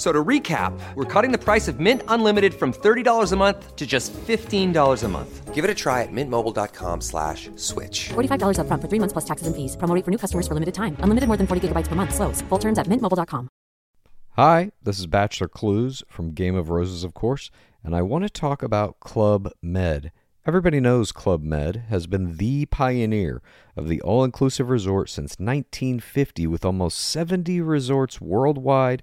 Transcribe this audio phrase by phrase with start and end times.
[0.00, 3.76] F- So to recap, we're cutting the price of Mint Unlimited from $30 a month
[3.76, 5.54] to just $15 a month.
[5.54, 8.08] Give it a try at mintmobile.com slash switch.
[8.08, 9.76] $45 upfront for three months plus taxes and fees.
[9.76, 10.96] Promo rate for new customers for limited time.
[11.00, 12.14] Unlimited more than 40 gigabytes per month.
[12.14, 12.40] Slows.
[12.48, 13.48] Full terms at mintmobile.com.
[14.36, 17.50] Hi, this is Bachelor Clues from Game of Roses, of course,
[17.84, 20.12] and I want to talk about Club Med.
[20.46, 23.42] Everybody knows Club Med has been the pioneer
[23.76, 29.02] of the all inclusive resort since 1950, with almost 70 resorts worldwide,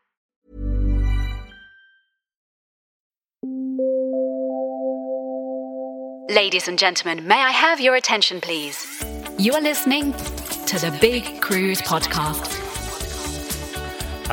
[6.29, 8.87] Ladies and gentlemen, may I have your attention, please?
[9.37, 12.70] You are listening to the Big Cruise Podcast.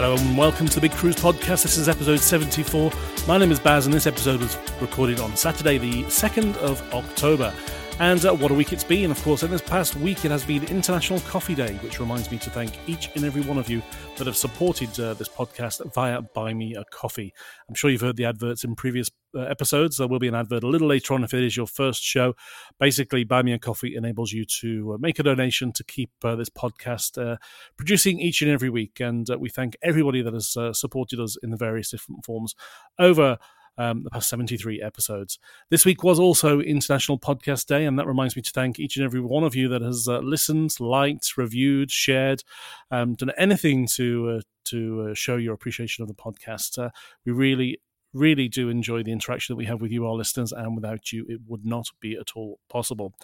[0.01, 1.65] Hello and welcome to the Big Cruise Podcast.
[1.65, 2.93] This is episode 74.
[3.27, 7.53] My name is Baz, and this episode was recorded on Saturday, the 2nd of October.
[8.01, 9.43] And uh, what a week it's been, of course.
[9.43, 12.79] In this past week, it has been International Coffee Day, which reminds me to thank
[12.87, 13.83] each and every one of you
[14.17, 17.35] that have supported uh, this podcast via Buy Me a Coffee.
[17.69, 19.97] I'm sure you've heard the adverts in previous uh, episodes.
[19.97, 22.37] There will be an advert a little later on if it is your first show.
[22.79, 26.37] Basically, Buy Me a Coffee enables you to uh, make a donation to keep uh,
[26.37, 27.37] this podcast uh,
[27.77, 29.01] producing each and every week.
[29.01, 32.55] And we thank everybody that has supported us in the various different forms
[32.97, 33.39] over
[33.79, 35.39] um, the past 73 episodes.
[35.71, 39.05] This week was also International Podcast Day, and that reminds me to thank each and
[39.05, 42.43] every one of you that has uh, listened, liked, reviewed, shared,
[42.91, 46.79] um, done anything to uh, to uh, show your appreciation of the podcast.
[46.79, 46.91] Uh,
[47.25, 47.81] we really
[48.13, 51.27] really do enjoy the interaction that we have with you, our listeners, and without you,
[51.29, 53.15] it would not be at all possible.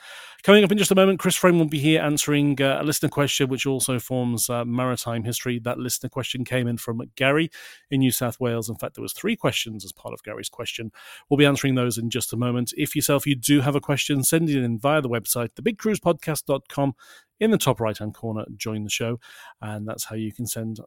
[0.43, 3.09] Coming up in just a moment, Chris Frame will be here answering uh, a listener
[3.09, 5.59] question, which also forms uh, maritime history.
[5.59, 7.51] That listener question came in from Gary
[7.91, 8.69] in New South Wales.
[8.69, 10.93] In fact, there was three questions as part of Gary's question.
[11.29, 12.73] We'll be answering those in just a moment.
[12.77, 16.95] If yourself you do have a question, send it in via the website, thebigcruisepodcast.com.
[17.41, 19.19] In the top right hand corner, join the show,
[19.61, 20.79] and that's how you can send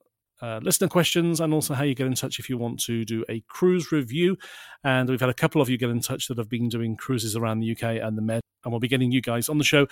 [0.42, 3.24] uh, listener questions and also how you get in touch if you want to do
[3.30, 4.38] a cruise review.
[4.84, 7.36] And we've had a couple of you get in touch that have been doing cruises
[7.36, 9.88] around the UK and the Med, and we'll be getting you guys on the show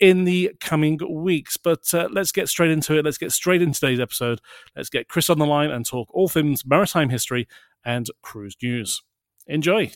[0.00, 1.56] in the coming weeks.
[1.56, 3.04] But uh, let's get straight into it.
[3.04, 4.40] Let's get straight into today's episode.
[4.76, 7.48] Let's get Chris on the line and talk all things maritime history
[7.84, 9.02] and cruise news.
[9.46, 9.90] Enjoy.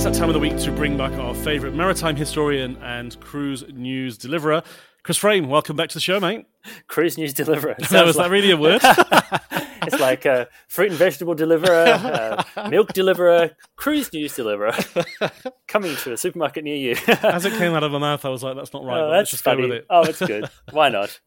[0.00, 3.62] It's that time of the week to bring back our favourite maritime historian and cruise
[3.70, 4.62] news deliverer,
[5.02, 5.46] Chris Frame.
[5.46, 6.46] Welcome back to the show, mate.
[6.86, 7.72] Cruise news deliverer.
[7.72, 8.80] It Now, sounds that really a word?
[9.82, 11.84] it's like uh, fruit and vegetable deliverer,
[12.56, 14.72] uh, milk deliverer, cruise news deliverer,
[15.68, 16.96] coming to a supermarket near you.
[17.22, 19.30] As it came out of my mouth, I was like, "That's not right." Oh, let's
[19.30, 19.68] that's just funny.
[19.68, 19.86] it.
[19.90, 20.48] Oh, it's good.
[20.70, 21.20] Why not?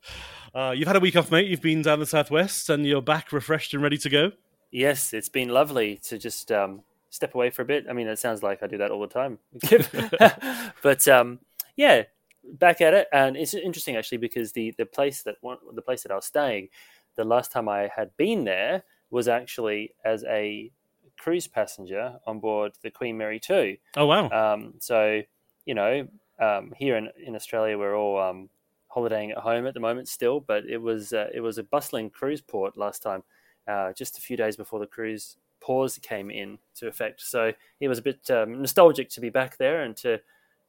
[0.56, 1.46] Uh, you've had a week off, mate.
[1.46, 4.32] You've been down the southwest, and you're back, refreshed and ready to go.
[4.72, 6.82] Yes, it's been lovely to just um,
[7.14, 7.86] step away for a bit.
[7.88, 9.38] I mean, it sounds like I do that all the time,
[10.82, 11.40] but um,
[11.76, 12.04] yeah,
[12.44, 13.08] back at it.
[13.14, 16.26] And it's interesting actually because the the place that one, the place that I was
[16.26, 16.70] staying,
[17.16, 20.72] the last time I had been there was actually as a
[21.20, 23.78] cruise passenger on board the Queen Mary two.
[23.96, 24.30] Oh wow!
[24.30, 25.22] Um, so
[25.66, 26.08] you know,
[26.40, 28.50] um, here in, in Australia, we're all um,
[28.88, 32.10] holidaying at home at the moment still, but it was uh, it was a bustling
[32.10, 33.22] cruise port last time,
[33.68, 37.22] uh, just a few days before the cruise pause came in to effect.
[37.22, 40.20] So it was a bit um, nostalgic to be back there and to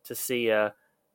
[0.05, 0.71] to see uh,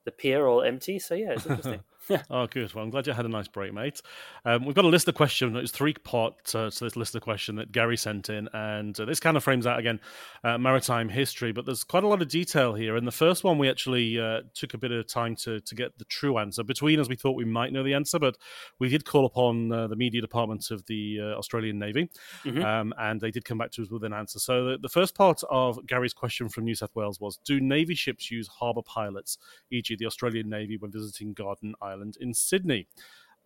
[0.05, 0.99] the pier all empty.
[0.99, 1.81] So yeah, it's interesting.
[2.29, 2.73] oh, good.
[2.73, 4.01] Well, I'm glad you had a nice break, mate.
[4.45, 5.55] Um, we've got a list of questions.
[5.57, 9.05] It's three part uh, to this list of question that Gary sent in, and uh,
[9.05, 9.99] this kind of frames out again
[10.43, 11.51] uh, maritime history.
[11.51, 12.95] But there's quite a lot of detail here.
[12.97, 15.97] In the first one, we actually uh, took a bit of time to to get
[15.97, 16.63] the true answer.
[16.63, 18.37] Between us, we thought we might know the answer, but
[18.79, 22.09] we did call upon uh, the media department of the uh, Australian Navy,
[22.43, 22.63] mm-hmm.
[22.63, 24.39] um, and they did come back to us with an answer.
[24.39, 27.95] So the, the first part of Gary's question from New South Wales was: Do Navy
[27.95, 29.37] ships use harbour pilots,
[29.71, 31.98] e.g., the Australian Navy, when visiting Garden Island?
[31.99, 32.87] Island in Sydney.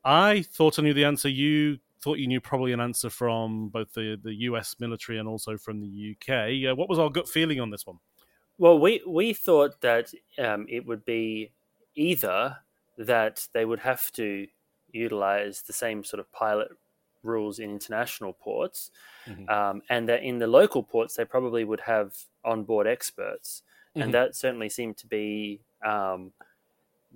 [0.06, 1.30] I thought I knew the answer.
[1.30, 5.58] You thought you knew probably an answer from both the, the US military and also
[5.58, 6.72] from the UK.
[6.72, 7.98] Uh, what was our gut feeling on this one?
[8.58, 11.52] Well, we, we thought that um, it would be
[11.96, 12.58] either
[12.98, 14.48] that they would have to
[14.92, 16.70] utilize the same sort of pilot
[17.24, 18.92] rules in international ports,
[19.26, 19.50] mm-hmm.
[19.50, 22.14] um, and that in the local ports they probably would have
[22.44, 23.64] onboard experts,
[23.96, 24.04] mm-hmm.
[24.04, 26.32] and that certainly seemed to be um,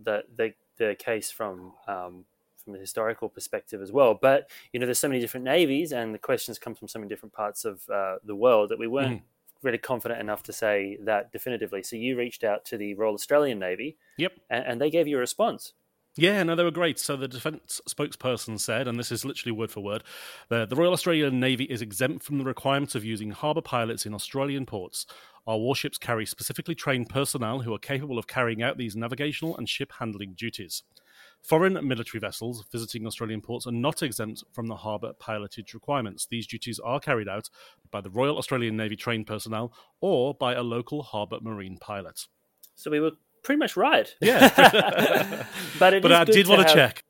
[0.01, 2.25] the, the the case from um,
[2.63, 4.18] from a historical perspective as well.
[4.19, 7.09] But you know, there's so many different navies, and the questions come from so many
[7.09, 9.21] different parts of uh, the world that we weren't.
[9.21, 9.24] Mm.
[9.63, 11.81] Really confident enough to say that definitively.
[11.81, 15.18] So you reached out to the Royal Australian Navy, yep, and, and they gave you
[15.18, 15.74] a response.
[16.19, 16.97] Yeah, no, they were great.
[16.97, 20.03] So the defence spokesperson said, and this is literally word for word,
[20.49, 24.15] the, the Royal Australian Navy is exempt from the requirements of using harbour pilots in
[24.15, 25.05] Australian ports.
[25.45, 29.69] Our warships carry specifically trained personnel who are capable of carrying out these navigational and
[29.69, 30.81] ship handling duties.
[31.43, 36.25] Foreign military vessels visiting Australian ports are not exempt from the harbour pilotage requirements.
[36.25, 37.49] These duties are carried out
[37.91, 39.71] by the Royal Australian Navy trained personnel
[40.01, 42.25] or by a local harbour marine pilot.
[42.75, 43.11] So we were
[43.47, 44.13] pretty much right.
[44.19, 45.45] Yeah.
[45.79, 47.03] but but I did want to check.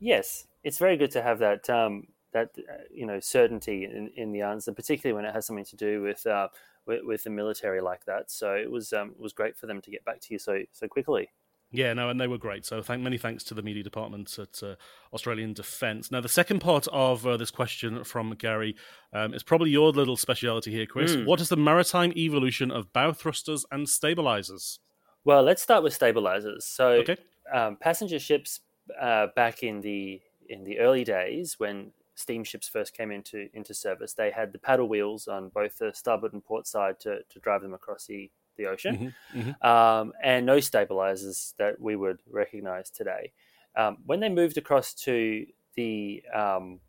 [0.00, 4.32] Yes, it's very good to have that um, that uh, you know certainty in, in
[4.32, 6.48] the answer, particularly when it has something to do with uh,
[6.84, 8.30] with, with the military like that.
[8.30, 10.58] So it was um, it was great for them to get back to you so
[10.72, 11.30] so quickly.
[11.70, 12.64] Yeah, no, and they were great.
[12.64, 14.74] So thank many thanks to the media department at uh,
[15.12, 16.10] Australian Defence.
[16.10, 18.74] Now, the second part of uh, this question from Gary
[19.12, 21.14] um, is probably your little speciality here, Chris.
[21.14, 21.26] Mm.
[21.26, 24.80] What is the maritime evolution of bow thrusters and stabilizers?
[25.24, 26.64] Well, let's start with stabilizers.
[26.64, 27.16] So, okay.
[27.52, 28.60] um, passenger ships
[29.00, 34.12] uh, back in the in the early days when steamships first came into into service,
[34.12, 37.62] they had the paddle wheels on both the starboard and port side to, to drive
[37.62, 39.66] them across the the ocean, mm-hmm, mm-hmm.
[39.66, 43.32] Um, and no stabilizers that we would recognize today.
[43.76, 46.80] Um, when they moved across to the um,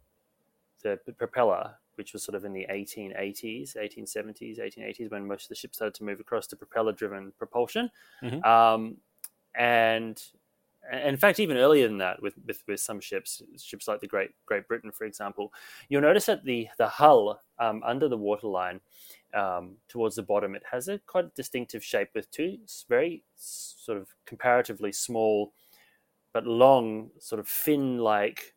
[0.81, 5.56] the propeller, which was sort of in the 1880s, 1870s, 1880s, when most of the
[5.56, 7.92] ships started to move across to propeller-driven propulsion,
[8.24, 8.42] mm-hmm.
[8.44, 8.98] Um,
[9.54, 10.19] and
[10.92, 14.31] in fact, even earlier than that, with, with, with, some ships, ships like the Great
[14.46, 15.51] Great Britain, for example,
[15.90, 18.80] you'll notice that the the hull um, under the waterline
[19.34, 22.57] um, towards the bottom, it has a quite distinctive shape with two
[22.88, 25.54] very sort of comparatively small
[26.31, 28.54] but long, sort of fin-like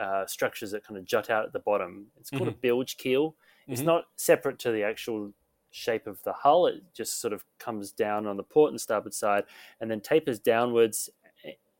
[0.00, 2.06] uh, structures that kind of jut out at the bottom.
[2.18, 2.50] It's called mm-hmm.
[2.50, 3.34] a bilge keel.
[3.68, 3.88] It's mm-hmm.
[3.88, 5.32] not separate to the actual
[5.70, 6.66] shape of the hull.
[6.66, 9.44] It just sort of comes down on the port and starboard side
[9.80, 11.10] and then tapers downwards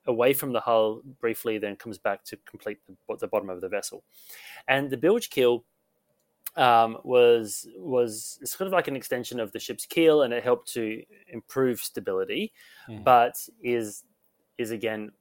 [0.06, 3.69] away from the hull briefly, then comes back to complete the, the bottom of the
[3.69, 4.03] vessel.
[4.69, 5.65] And the bilge keel
[6.56, 10.72] um, was was sort of like an extension of the ship's keel, and it helped
[10.74, 12.53] to improve stability,
[12.89, 13.03] mm.
[13.05, 14.05] but is
[14.58, 15.12] is again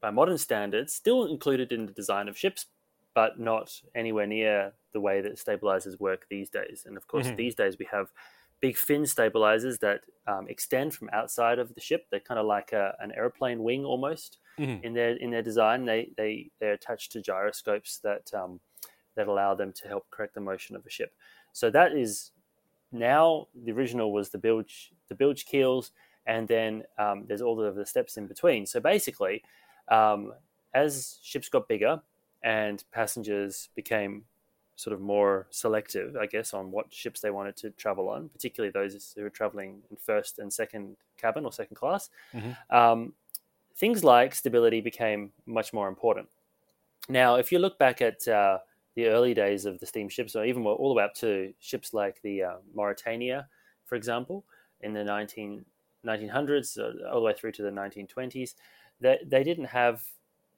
[0.00, 2.66] by modern standards still included in the design of ships,
[3.14, 6.84] but not anywhere near the way that stabilizers work these days.
[6.86, 7.36] And of course, mm-hmm.
[7.36, 8.08] these days we have
[8.60, 12.06] big fin stabilizers that um, extend from outside of the ship.
[12.10, 14.84] They're kind of like a, an airplane wing almost mm-hmm.
[14.84, 15.84] in their in their design.
[15.84, 18.60] They they they're attached to gyroscopes that um,
[19.14, 21.12] that allow them to help correct the motion of a ship.
[21.52, 22.32] So that is
[22.92, 25.92] now the original was the bilge the bilge keels,
[26.26, 28.66] and then um, there's all of the steps in between.
[28.66, 29.42] So basically,
[29.88, 30.32] um,
[30.74, 32.00] as ships got bigger
[32.42, 34.24] and passengers became
[34.76, 38.70] sort of more selective, I guess, on what ships they wanted to travel on, particularly
[38.70, 42.10] those who were traveling in first and second cabin or second class.
[42.34, 42.76] Mm-hmm.
[42.76, 43.14] Um,
[43.74, 46.28] things like stability became much more important.
[47.08, 48.58] Now, if you look back at uh,
[48.96, 52.20] the early days of the steamships, or even all the way up to ships like
[52.22, 53.46] the uh, Mauretania,
[53.84, 54.44] for example,
[54.82, 55.64] in the 19,
[56.04, 58.54] 1900s, uh, all the way through to the 1920s,
[59.00, 60.02] they, they didn't have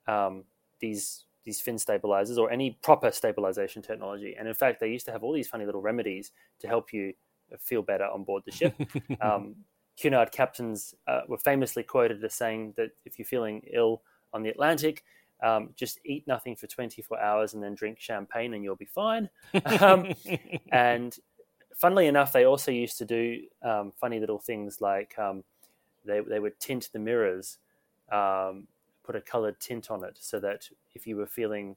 [0.07, 0.45] um,
[0.81, 4.37] these these fin stabilizers or any proper stabilization technology.
[4.39, 7.15] And in fact, they used to have all these funny little remedies to help you
[7.59, 8.75] feel better on board the ship.
[9.23, 9.57] um,
[9.99, 14.03] Cunard captains uh, were famously quoted as saying that if you're feeling ill
[14.35, 15.05] on the Atlantic,
[15.43, 19.31] um, just eat nothing for 24 hours and then drink champagne and you'll be fine.
[19.81, 20.13] Um,
[20.73, 21.17] and
[21.77, 25.45] funnily enough, they also used to do um, funny little things like um,
[26.05, 27.59] they, they would tint the mirrors,
[28.13, 28.67] um,
[29.05, 31.77] put a colored tint on it so that if you were feeling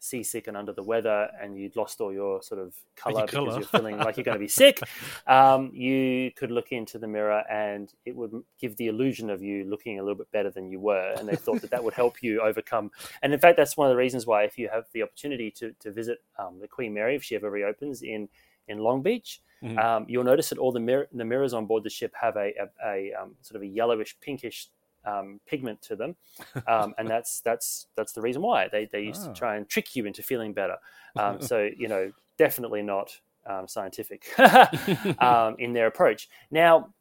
[0.00, 3.58] seasick and under the weather and you'd lost all your sort of color because colour.
[3.58, 4.80] you're feeling like you're going to be sick,
[5.26, 9.64] um, you could look into the mirror and it would give the illusion of you
[9.64, 11.14] looking a little bit better than you were.
[11.18, 12.92] And they thought that that would help you overcome.
[13.22, 15.72] And in fact, that's one of the reasons why, if you have the opportunity to,
[15.80, 18.28] to visit um, the Queen Mary, if she ever reopens in,
[18.68, 19.76] in Long Beach, Mhm.
[19.76, 22.52] um, you'll notice that all the, mir- the mirrors on board the ship have a,
[22.84, 24.68] a, a um, sort of a yellowish, pinkish
[25.04, 26.16] um, pigment to them,
[26.66, 29.28] um, and that's that's that's the reason why they, they used Ah.
[29.28, 30.76] to try and trick you into feeling better.
[31.16, 34.26] Um, so you know, definitely not um, scientific
[35.20, 36.28] um, in their approach.
[36.50, 36.92] Now,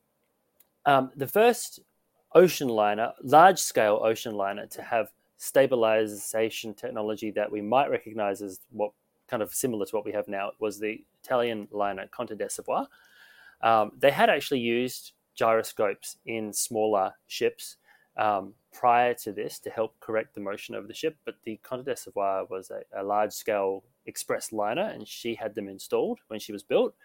[0.85, 1.79] um, the first
[2.33, 8.59] ocean liner, large scale ocean liner, to have stabilization technology that we might recognize as
[8.71, 8.91] what
[9.27, 12.87] kind of similar to what we have now was the Italian liner Conte di Savoia.
[13.61, 17.77] Um, they had actually used gyroscopes in smaller ships
[18.17, 21.85] um, prior to this to help correct the motion of the ship, but the Conte
[21.85, 26.39] di Savoia was a, a large scale express liner and she had them installed when
[26.39, 26.95] she was built.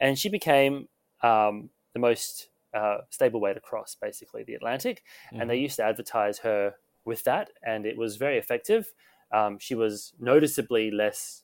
[0.00, 0.88] And she became
[1.22, 5.02] um, the most uh, stable way to cross basically the Atlantic.
[5.32, 6.74] And they used to advertise her
[7.06, 8.92] with that, and it was very effective.
[9.32, 11.42] Um, she was noticeably less.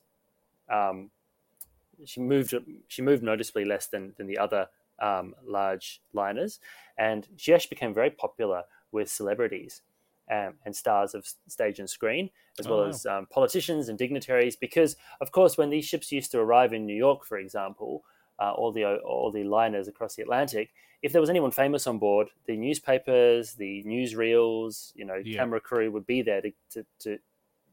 [0.69, 1.09] Um,
[2.05, 2.53] she moved.
[2.87, 4.67] She moved noticeably less than than the other
[4.99, 6.59] um, large liners,
[6.97, 8.63] and she actually became very popular
[8.93, 9.81] with celebrities
[10.31, 12.89] um, and stars of stage and screen, as well Oh, wow.
[12.89, 14.55] as um, politicians and dignitaries.
[14.55, 18.05] Because, of course, when these ships used to arrive in New York, for example,
[18.39, 20.71] uh, all the all the liners across the Atlantic,
[21.01, 25.39] if there was anyone famous on board, the newspapers, the newsreels, you know, Yeah.
[25.39, 27.19] camera crew would be there to to, to,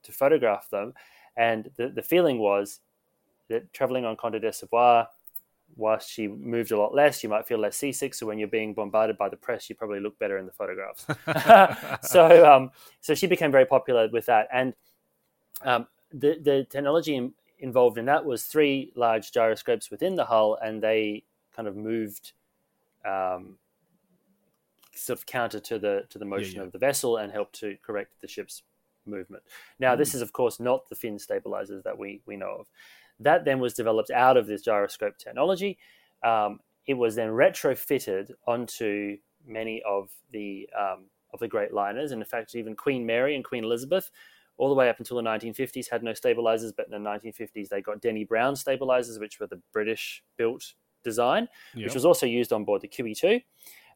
[0.02, 0.92] to photograph them.
[1.36, 2.80] And the, the feeling was
[3.48, 5.06] that traveling on Conte di Savoia,
[5.76, 8.14] whilst she moved a lot less, you might feel less seasick.
[8.14, 11.06] So when you're being bombarded by the press, you probably look better in the photographs.
[12.08, 14.48] so um, so she became very popular with that.
[14.52, 14.74] And
[15.62, 20.58] um, the the technology in, involved in that was three large gyroscopes within the hull,
[20.62, 21.24] and they
[21.54, 22.32] kind of moved
[23.04, 23.56] um,
[24.94, 26.62] sort of counter to the to the motion yeah.
[26.62, 28.62] of the vessel and helped to correct the ship's
[29.06, 29.42] movement.
[29.78, 32.66] Now, this is of course not the fin stabilizers that we we know of.
[33.20, 35.78] That then was developed out of this gyroscope technology.
[36.24, 42.20] Um, it was then retrofitted onto many of the um, of the great liners, and
[42.20, 44.10] in fact, even Queen Mary and Queen Elizabeth,
[44.56, 46.72] all the way up until the 1950s, had no stabilizers.
[46.72, 50.74] But in the 1950s, they got Denny Brown stabilizers, which were the British-built
[51.04, 51.84] design, Yep.
[51.84, 53.42] which was also used on board the QE2.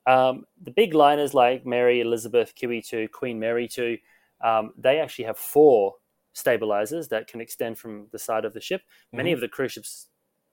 [0.06, 3.98] Um, the big liners like Mary Elizabeth, QE2, Queen Mary 2,
[4.42, 5.94] um, they actually have four
[6.34, 8.82] stabilizers that can extend from the side of the ship.
[9.12, 10.08] Many of the cruise ships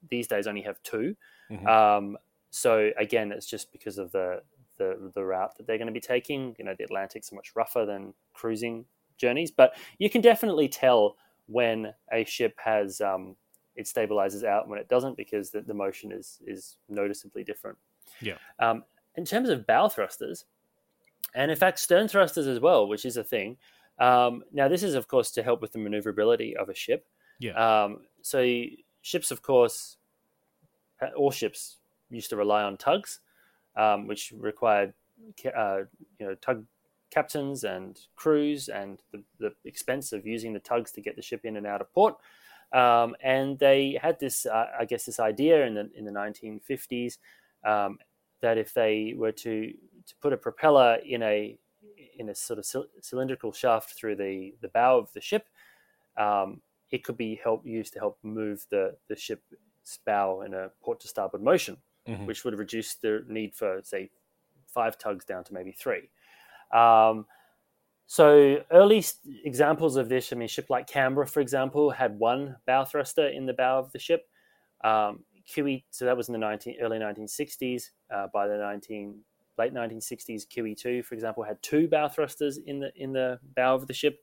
[0.09, 1.15] these days only have 2
[1.51, 1.67] Mhm.
[1.67, 2.17] Um,
[2.49, 4.41] so again, it's just because of the,
[4.77, 6.55] the the route that they're going to be taking.
[6.57, 8.85] You know, the Atlantic's much rougher than cruising
[9.17, 13.35] journeys, but you can definitely tell when a ship has um,
[13.75, 17.77] it stabilizes out and when it doesn't because the, the motion is is noticeably different.
[18.21, 18.37] Yeah.
[18.59, 18.83] Um,
[19.15, 20.45] in terms of bow thrusters,
[21.35, 23.57] and in fact stern thrusters as well, which is a thing.
[24.01, 27.05] Um, now, this is of course to help with the maneuverability of a ship.
[27.39, 27.53] Yeah.
[27.53, 28.43] Um, so
[29.01, 29.97] ships, of course,
[31.15, 31.77] all ships
[32.09, 33.19] used to rely on tugs,
[33.75, 34.93] um, which required
[35.55, 35.81] uh,
[36.19, 36.65] you know tug
[37.11, 41.41] captains and crews and the, the expense of using the tugs to get the ship
[41.43, 42.15] in and out of port.
[42.73, 47.17] Um, and they had this, uh, I guess, this idea in the in the 1950s
[47.63, 47.99] um,
[48.41, 49.73] that if they were to
[50.07, 51.57] to put a propeller in a
[52.21, 55.49] in a sort of cyl- cylindrical shaft through the the bow of the ship,
[56.17, 56.61] um,
[56.91, 60.99] it could be help used to help move the the ship's bow in a port
[61.01, 62.25] to starboard motion, Mhm.
[62.27, 64.11] which would reduce the need for say
[64.67, 66.09] five tugs down to maybe three.
[66.71, 67.27] Um,
[68.07, 69.03] so early
[69.43, 73.45] examples of this, I mean, ship like Canberra, for example, had one bow thruster in
[73.45, 74.29] the bow of the ship.
[74.83, 77.91] Um, QE, so that was in the 19, early 1960s.
[78.09, 79.23] Uh, by the 19
[79.61, 83.87] late 1960s, QE2, for example, had two bow thrusters in the in the bow of
[83.87, 84.19] the ship.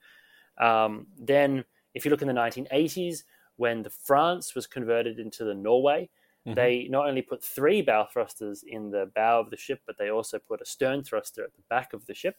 [0.59, 3.23] Um, then, if you look in the 1980s,
[3.55, 6.09] when the France was converted into the Norway,
[6.55, 10.09] they not only put three bow thrusters in the bow of the ship, but they
[10.09, 12.37] also put a stern thruster at the back of the ship.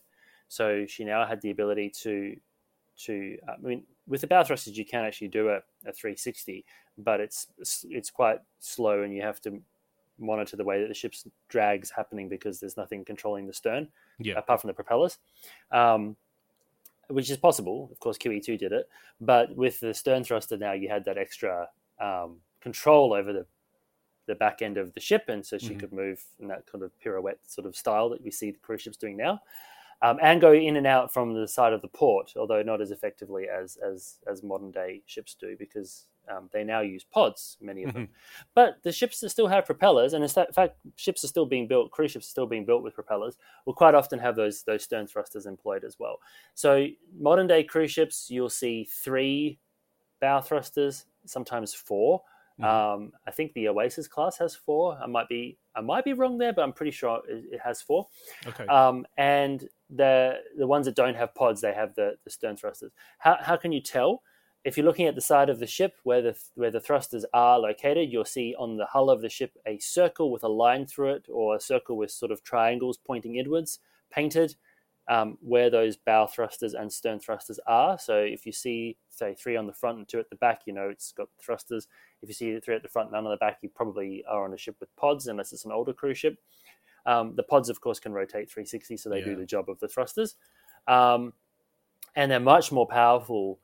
[0.49, 2.37] So she now had the ability to
[3.04, 6.64] to I mean with the bow thrusters you can actually do a, a 360,
[6.99, 7.47] but it's
[7.88, 9.61] it's quite slow and you have to
[10.21, 14.39] monitor the way that the ship's drag's happening because there's nothing controlling the stern Yeah.
[14.39, 15.19] apart from the propellers.
[15.71, 16.17] Um,
[17.09, 17.89] which is possible.
[17.91, 18.89] Of course, QE2 did it,
[19.21, 23.47] but with the stern thruster now, you had that extra um, control over the
[24.27, 25.81] the back end of the ship, and so she Mhm.
[25.81, 28.83] could move in that kind of pirouette sort of style that we see the cruise
[28.83, 29.43] ships doing now,
[30.02, 32.90] um, and go in and out from the side of the port, although not as
[32.90, 37.83] effectively as as as modern day ships do, because um, they now use pods, many
[37.85, 38.09] of them.
[38.54, 41.90] But the ships that still have propellers, and in fact, ships are still being built,
[41.90, 45.07] cruise ships are still being built with propellers, will quite often have those those stern
[45.07, 46.19] thrusters employed as well.
[46.54, 46.87] So
[47.19, 49.59] modern day cruise ships, you'll see three
[50.21, 52.23] bow thrusters, sometimes 4
[52.62, 54.99] Um, I think the Oasis class has four.
[55.02, 57.80] I might be I might be wrong there, but I'm pretty sure it, it has
[57.80, 58.09] four.
[58.47, 58.66] Okay.
[58.66, 62.92] Um, and the the ones that don't have pods, they have the, the stern thrusters.
[63.18, 64.23] How, how can you tell?
[64.62, 67.59] If you're looking at the side of the ship where the where the thrusters are
[67.59, 71.14] located, you'll see on the hull of the ship a circle with a line through
[71.14, 73.78] it, or a circle with sort of triangles pointing inwards,
[74.11, 74.54] painted
[75.11, 77.99] um, where those bow thrusters and stern thrusters are.
[77.99, 80.73] So if you see, say, three on the front and two at the back, you
[80.73, 81.88] know it's got thrusters.
[82.23, 84.54] If you see three at the front, none on the back, you probably are on
[84.54, 86.37] a ship with pods, unless it's an older cruise ship.
[87.07, 89.88] Um, the pods, of course, can rotate 360, so they do the job of the
[89.88, 90.37] thrusters.
[90.87, 91.33] Um,
[92.16, 93.61] and they're much more powerful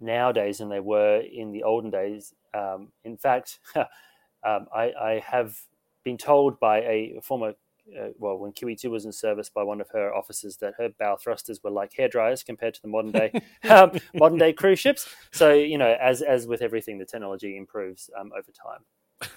[0.00, 2.34] nowadays than they were in the olden days.
[2.54, 5.56] Um, in fact, um, I, I have
[6.04, 7.54] been told by a former,
[7.98, 11.16] uh, well, when QE2 was in service, by one of her officers that her bow
[11.16, 13.32] thrusters were like hair dryers compared to the modern day
[13.68, 15.08] um, modern day cruise ships.
[15.32, 18.84] So you know, as as with everything, the technology improves um, over time.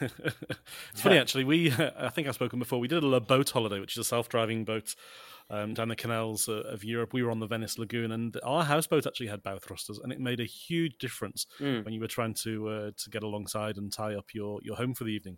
[0.02, 1.44] It's funny actually.
[1.44, 2.80] We I think I've spoken before.
[2.80, 4.96] We did a boat holiday, which is a self-driving boat
[5.50, 7.14] um, down the canals uh, of Europe.
[7.14, 10.20] We were on the Venice Lagoon, and our houseboat actually had bow thrusters, and it
[10.20, 11.84] made a huge difference Mm.
[11.84, 14.94] when you were trying to uh, to get alongside and tie up your your home
[14.94, 15.38] for the evening.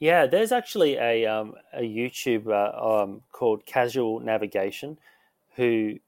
[0.00, 4.98] Yeah, there's actually a um, a YouTuber um, called Casual Navigation
[5.56, 5.98] who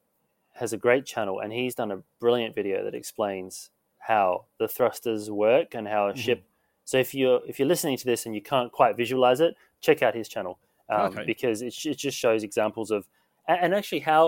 [0.55, 5.31] has a great channel, and he's done a brilliant video that explains how the thrusters
[5.31, 6.45] work and how a ship.
[6.91, 10.03] So if you're if you're listening to this and you can't quite visualize it, check
[10.03, 11.25] out his channel um, Okay.
[11.25, 13.07] because it, it just shows examples of
[13.47, 14.23] and, actually how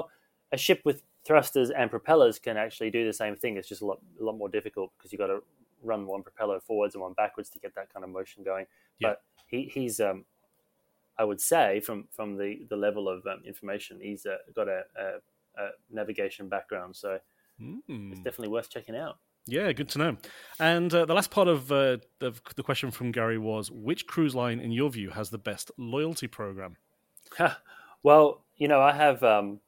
[0.53, 3.57] a ship with thrusters and propellers can actually do the same thing.
[3.57, 5.41] It's just a lot a lot more difficult because you've got to
[5.83, 8.67] run one propeller forwards and one backwards to get that kind of motion going.
[9.01, 9.09] Yeah.
[9.09, 10.25] But he, he's um,
[11.19, 14.85] I would say from from the the level of um, information, he's uh, got a,
[14.97, 15.05] a,
[15.65, 17.19] a navigation background, so
[17.61, 18.11] Mm.
[18.13, 19.19] it's definitely worth checking out.
[19.47, 20.17] Yeah, good to know.
[20.61, 24.35] And uh, the last part of uh, the, the question from Gary was: Which cruise
[24.35, 26.77] line, in your view, has the best loyalty program?
[28.03, 29.61] well, you know, I have um,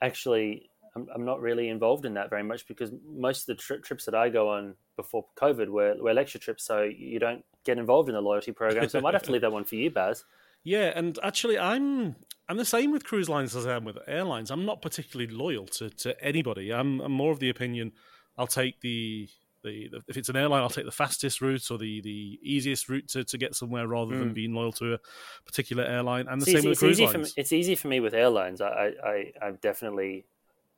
[0.00, 0.70] actually.
[0.94, 4.06] I'm, I'm not really involved in that very much because most of the tri- trips
[4.06, 8.08] that I go on before COVID were, were lecture trips, so you don't get involved
[8.08, 8.88] in the loyalty program.
[8.88, 10.24] So I might have to leave that one for you, Baz.
[10.64, 12.16] Yeah, and actually, I'm
[12.48, 14.50] I'm the same with cruise lines as I am with airlines.
[14.50, 16.72] I'm not particularly loyal to, to anybody.
[16.72, 17.92] I'm, I'm more of the opinion
[18.38, 19.28] I'll take the,
[19.62, 22.88] the the if it's an airline, I'll take the fastest route or the, the easiest
[22.88, 24.34] route to, to get somewhere rather than Mm.
[24.34, 24.98] being loyal to a
[25.44, 26.26] particular airline.
[26.28, 27.34] And the It's same easy, with cruise easy for me, lines.
[27.36, 28.60] it's easy for me with airlines.
[28.60, 30.26] I, I, I, I've definitely,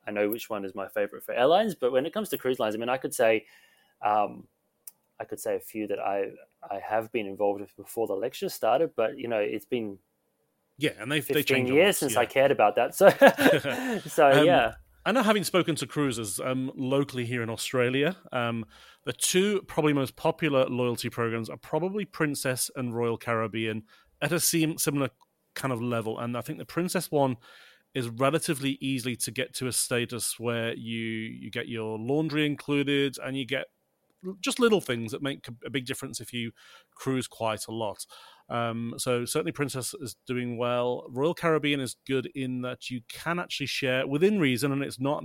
[0.07, 1.75] I know which one is my favorite for airlines.
[1.75, 3.45] But when it comes to cruise lines, I mean, I could say,
[4.01, 4.47] um,
[5.19, 6.31] I could say a few that I,
[6.69, 8.91] I have been involved with before the lecture started.
[8.95, 9.99] But you know, it's been
[10.77, 12.19] yeah, and they they 15 change a years since yeah.
[12.19, 12.95] I cared about that.
[12.95, 13.09] So,
[14.09, 14.73] so Um, yeah.
[15.05, 18.65] I know, having spoken to cruisers um, locally here in Australia, um,
[19.05, 23.83] the two probably most popular loyalty programs are probably Princess and Royal Caribbean
[24.21, 25.09] at a sim- similar
[25.55, 26.19] kind of level.
[26.19, 27.37] And I think the Princess one
[27.95, 33.17] is relatively easily to get to a status where you you get your laundry included
[33.23, 33.67] and you get
[34.41, 36.51] just little things that make a big difference if you
[36.95, 38.05] cruise quite a lot.
[38.49, 41.05] Um, so certainly Princess is doing well.
[41.09, 45.23] Royal Caribbean is good in that you can actually share within reason, and it's not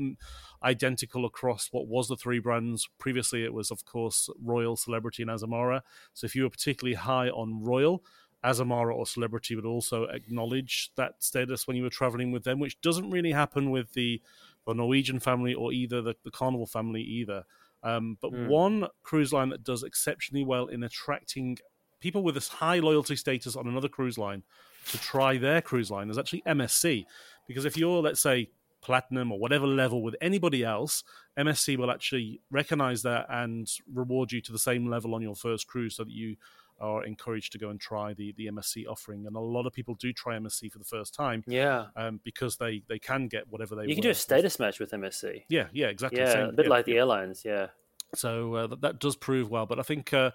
[0.62, 2.88] identical across what was the three brands.
[2.98, 5.80] Previously, it was of course Royal, Celebrity, and Azamara.
[6.12, 8.04] So if you were particularly high on Royal,
[8.44, 12.80] Azamara or Celebrity would also acknowledge that status when you were traveling with them, which
[12.82, 14.20] doesn't really happen with the
[14.66, 17.44] the Norwegian family or either the, the Carnival family either.
[17.84, 18.48] Um, but Mm.
[18.48, 21.58] one cruise line that does exceptionally well in attracting
[22.00, 24.42] people with this high loyalty status on another cruise line
[24.90, 27.06] to try their cruise line is actually MSC.
[27.46, 28.50] Because if you're, let's say,
[28.82, 31.04] platinum or whatever level with anybody else,
[31.38, 35.66] MSC will actually recognize that and reward you to the same level on your first
[35.66, 36.36] cruise so that you
[36.80, 39.26] are encouraged to go and try the, the MSC offering.
[39.26, 41.86] And a lot of people do try MSC for the first time Yeah.
[41.96, 43.88] um, because they, they can get whatever they want.
[43.90, 45.44] You can do a status match with MSC.
[45.48, 46.20] Yeah, yeah, exactly.
[46.20, 46.98] Yeah, Same- a bit yeah, like the yeah.
[46.98, 47.42] airlines.
[47.44, 47.68] Yeah.
[48.14, 49.66] So uh, that, that does prove well.
[49.66, 50.30] But I think uh,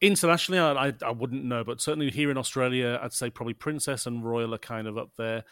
[0.00, 4.06] Internationally, I, I, I wouldn't know, but certainly here in Australia, I'd say probably Princess
[4.06, 5.42] and Royal are kind of up there.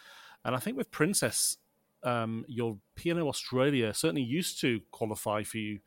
[0.45, 1.57] And I think with Princess,
[2.05, 5.81] um, your P&O Australia certainly used to qualify for you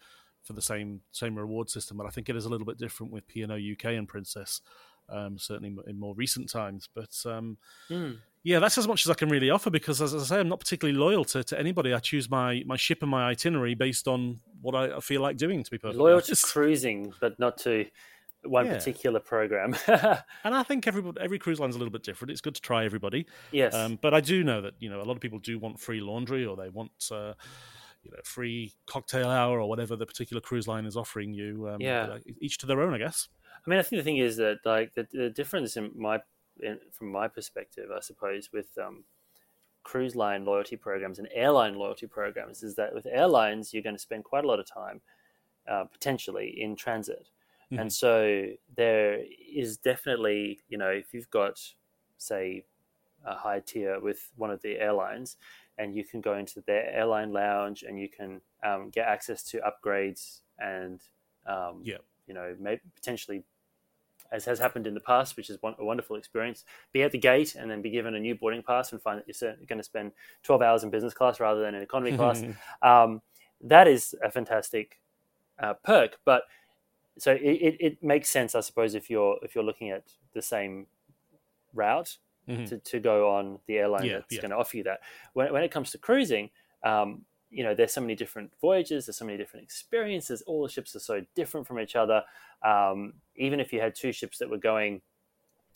[0.49, 3.13] for the same same reward system, but I think it is a little bit different
[3.13, 4.61] with P&O UK and Princess,
[5.07, 6.89] um, certainly in more recent times.
[6.91, 7.59] But um,
[7.91, 8.17] Mm.
[8.41, 10.59] yeah, that's as much as I can really offer because, as I say, I'm not
[10.59, 11.93] particularly loyal to, to anybody.
[11.93, 15.63] I choose my, my ship and my itinerary based on what I feel like doing.
[15.63, 16.45] To be perfectly Loyal to honest.
[16.51, 17.85] cruising, but not to
[18.45, 18.73] one Yeah.
[18.73, 19.75] particular program.
[19.87, 22.31] And I think every every cruise line's a little bit different.
[22.31, 23.27] It's good to try everybody.
[23.51, 23.75] Yes.
[23.75, 25.99] Um, but I do know that you know a lot of people do want free
[26.01, 27.33] laundry or they want uh,
[28.03, 31.67] you know free cocktail hour or whatever the particular cruise line is offering you.
[31.69, 32.19] Um, Yeah.
[32.39, 33.29] each to their own, I guess.
[33.65, 36.21] I mean, I think the thing is that like the, the difference in my
[36.61, 39.03] in, from my perspective, I suppose, with um,
[39.83, 44.01] cruise line loyalty programs and airline loyalty programs is that with airlines you're going to
[44.01, 45.01] spend quite a lot of time
[45.67, 47.29] uh, potentially in transit,
[47.71, 51.61] and so there is definitely you know if you've got
[52.17, 52.65] say
[53.25, 55.37] a high tier with one of the airlines
[55.79, 59.59] and you can go into their airline lounge and you can um, get access to
[59.61, 60.99] upgrades and
[61.47, 61.97] um, Yeah.
[62.27, 63.43] you know maybe potentially
[64.31, 67.17] as has happened in the past which is one, a wonderful experience be at the
[67.17, 69.83] gate and then be given a new boarding pass and find that you're going to
[69.83, 70.11] spend
[70.43, 72.43] 12 hours in business class rather than in economy class
[72.83, 73.21] um,
[73.61, 74.99] that is a fantastic
[75.59, 76.43] uh, perk but
[77.17, 80.41] so it, it, it makes sense i suppose if you're if you're looking at the
[80.41, 80.85] same
[81.73, 82.17] route
[82.49, 82.67] Mhm.
[82.69, 84.41] to, to go on the airline Yeah, that's yeah.
[84.41, 85.01] going to offer you that.
[85.33, 86.49] When, when it comes to cruising,
[86.83, 90.41] um, you know, there's so many different voyages, there's so many different experiences.
[90.43, 92.23] All the ships are so different from each other.
[92.63, 95.01] Um, even if you had two ships that were going,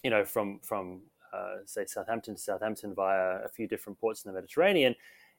[0.03, 1.01] you know, from from
[1.33, 4.95] uh, say Southampton to Southampton via a few different ports in the Mediterranean,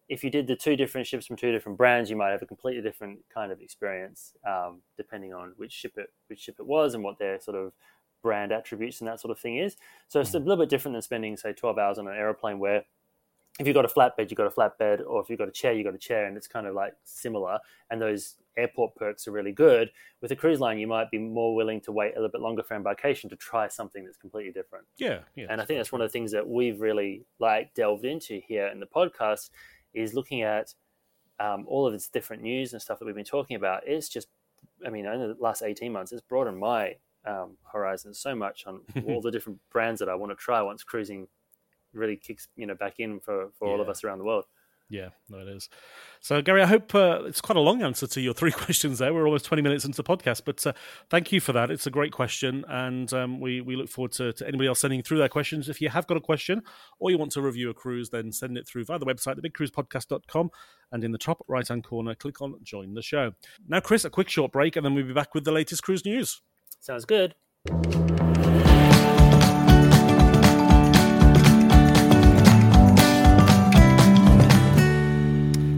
[0.08, 2.46] if you did the two different ships from two different brands, you might have a
[2.46, 6.94] completely different kind of experience, um, depending on which ship it which ship it was
[6.94, 7.72] and what their sort of
[8.24, 9.76] brand attributes and that sort of thing is.
[10.08, 12.82] So it's a little bit different than spending say 12 hours on an aeroplane where
[13.60, 15.72] if you've got a flatbed, you've got a flatbed, or if you've got a chair,
[15.72, 17.60] you've got a chair, and it's kind of like similar.
[17.88, 19.90] And those airport perks are really good.
[20.20, 22.64] With a cruise line, you might be more willing to wait a little bit longer
[22.64, 24.86] for embarkation to try something that's completely different.
[24.96, 25.46] Yeah, yeah.
[25.50, 28.66] And I think that's one of the things that we've really like delved into here
[28.66, 29.50] in the podcast
[29.92, 30.74] is looking at
[31.38, 33.82] um, all of its different news and stuff that we've been talking about.
[33.86, 34.26] It's just,
[34.84, 38.80] I mean, in the last 18 months, it's broadened my um, horizons so much on
[39.06, 41.28] all the different brands that I want to try once cruising
[41.92, 44.44] really kicks, you know, back in for, for all of us around the world.
[44.90, 45.70] Yeah, no, it is.
[46.20, 49.14] So, Gary, I hope uh, it's quite a long answer to your three questions there.
[49.14, 50.72] We're almost 20 minutes into the podcast, but uh,
[51.08, 51.70] thank you for that.
[51.70, 55.02] It's a great question, and um, we, we look forward to, to anybody else sending
[55.02, 55.68] through their questions.
[55.68, 56.62] If you have got a question
[56.98, 60.50] or you want to review a cruise, then send it through via the website, thebigcruisepodcast.com,
[60.92, 63.32] and in the top right hand corner, click on Join the Show.
[63.66, 66.04] Now, Chris, a quick short break, and then we'll be back with the latest cruise
[66.04, 66.42] news.
[66.84, 67.34] Sounds good.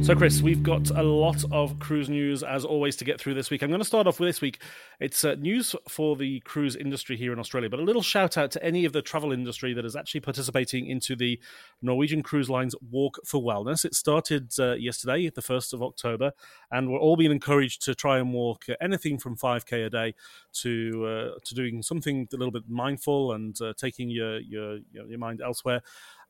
[0.06, 3.50] So, Chris, we've got a lot of cruise news as always to get through this
[3.50, 3.62] week.
[3.62, 4.60] I'm going to start off with this week.
[5.00, 8.52] It's uh, news for the cruise industry here in Australia, but a little shout out
[8.52, 11.40] to any of the travel industry that is actually participating into the
[11.82, 13.84] Norwegian Cruise Lines Walk for Wellness.
[13.84, 16.30] It started uh, yesterday, the 1st of October,
[16.70, 20.14] and we're all being encouraged to try and walk anything from 5k a day
[20.60, 25.18] to uh, to doing something a little bit mindful and uh, taking your your your
[25.18, 25.82] mind elsewhere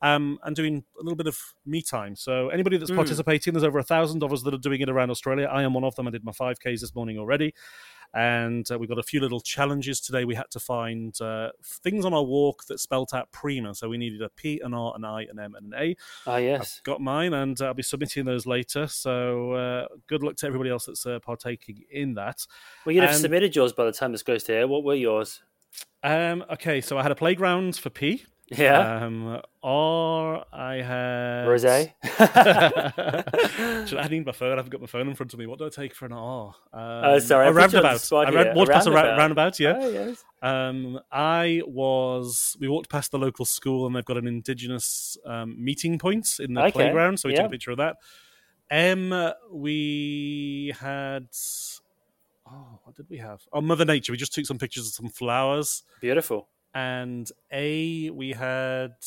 [0.06, 2.14] um, and doing a little bit of me time.
[2.16, 2.96] So anybody that's Mm.
[2.96, 5.46] participating, there's over a thousand of us that are doing it around Australia.
[5.46, 6.06] I am one of them.
[6.06, 7.54] I did my 5Ks this morning already.
[8.14, 10.24] And uh, we've got a few little challenges today.
[10.24, 13.74] We had to find uh, things on our walk that spelt out Prima.
[13.74, 15.96] So we needed a P, an R, an I, an M, and an A.
[16.26, 16.78] Ah, yes.
[16.78, 18.86] I've got mine, and I'll be submitting those later.
[18.86, 22.46] So uh, good luck to everybody else that's uh, partaking in that.
[22.86, 24.68] Well, you'd have And- submitted yours by the time this goes to air.
[24.68, 25.42] What were yours?
[26.02, 28.24] Um, okay, so I had a playground for P.
[28.48, 29.04] Yeah.
[29.04, 31.92] Um, or I had Rosé?
[33.88, 34.52] Should I need my phone?
[34.52, 35.46] I haven't got my phone in front of me.
[35.46, 36.54] What do I take for an R?
[36.72, 38.12] Um, Oh, sorry, a put you on the roundabout.
[38.12, 39.18] I ran, walked A past a ra- roundabout.
[39.18, 39.60] roundabout.
[39.60, 39.78] Yeah.
[39.80, 40.24] Oh, yes.
[40.42, 42.56] Um, I was.
[42.60, 46.54] We walked past the local school, and they've got an indigenous um, meeting point in
[46.54, 47.18] the Okay, playground.
[47.18, 47.42] So we yeah.
[47.42, 47.96] took a picture of that.
[48.70, 49.12] M,
[49.52, 51.26] we had.
[52.48, 53.42] Oh, what did we have?
[53.52, 54.12] Oh, Mother Nature.
[54.12, 55.82] We just took some pictures of some flowers.
[56.00, 56.46] Beautiful.
[56.76, 59.00] And A, we had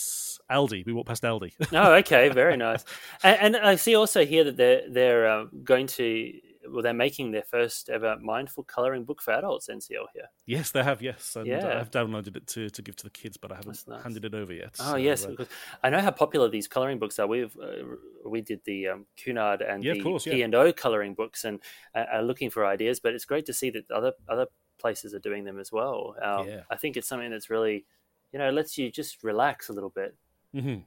[0.51, 0.87] Aldi.
[0.87, 1.51] We walked past Aldi.
[1.71, 2.83] Oh, okay, very nice.
[3.21, 6.33] And, and I see also here that they're they're uh, going to
[6.67, 9.69] well, they're making their first ever mindful coloring book for adults.
[9.69, 10.29] NCL here.
[10.45, 11.01] yes, they have.
[11.01, 11.79] Yes, and Yeah.
[11.79, 14.03] I've downloaded it to, to give to the kids, but I haven't nice.
[14.03, 14.75] handed it over yet.
[14.79, 15.47] Oh so, yes, uh, because
[15.83, 17.27] I know how popular these coloring books are.
[17.27, 17.85] We've uh,
[18.25, 20.23] we did the um, Cunard and Yeah, the course.
[20.25, 21.59] P and O coloring books, and
[21.95, 22.99] uh, are looking for ideas.
[22.99, 24.47] But it's great to see that other other
[24.79, 26.15] places are doing them as well.
[26.21, 26.61] Um, Yeah.
[26.69, 27.85] I think it's something that's really,
[28.31, 30.15] you know, lets you just relax a little bit.
[30.53, 30.77] hmm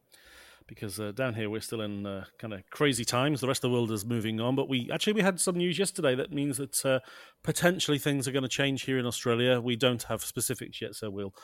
[0.66, 3.40] Because uh, down here we're still in uh, kind of crazy times.
[3.40, 5.78] The rest of the world is moving on, but we actually we had some news
[5.78, 7.00] yesterday that means that uh,
[7.42, 9.60] potentially things are going to change here in Australia.
[9.60, 11.34] We don't have specifics yet, so we'll,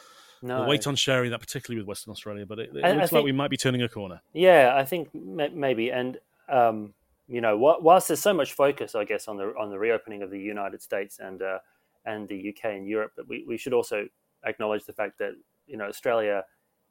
[0.43, 2.47] No, we'll wait on sharing that, particularly with Western Australia.
[2.47, 4.21] But it, it I- I looks like we might be turning a corner.
[4.33, 6.95] Yeah, I think ma- maybe, and um,
[7.27, 10.23] you know, wh- whilst there's so much focus, I guess, on the on the reopening
[10.23, 11.59] of the United States and uh,
[12.07, 14.07] and the UK and Europe, but we, we should also
[14.47, 15.33] acknowledge the fact that
[15.67, 16.45] you know Australia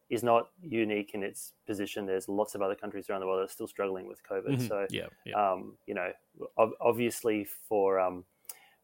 [0.09, 2.05] is not unique in its position.
[2.05, 4.57] There's lots of other countries around the world that are still struggling with COVID.
[4.57, 4.67] Mhm.
[4.67, 5.51] So yeah, yeah.
[5.51, 6.11] um, you know,
[6.57, 8.25] ob- obviously for um,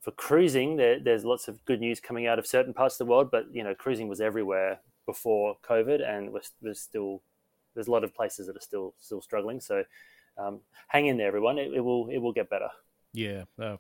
[0.01, 3.11] for cruising, there, there's lots of good news coming out of certain parts of the
[3.11, 7.21] world, but you know, cruising was everywhere before COVID, and we're, there's still
[7.73, 9.61] there's a lot of places that are still still struggling.
[9.61, 9.83] So
[10.37, 11.57] um, hang in there, everyone.
[11.57, 12.69] It, it will it will get better.
[13.13, 13.43] Yeah.
[13.61, 13.77] Uh,